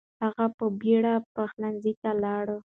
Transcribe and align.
هغه 0.23 0.45
په 0.57 0.65
بیړه 0.79 1.13
پخلنځي 1.35 1.93
ته 2.01 2.11
لاړ. 2.23 2.45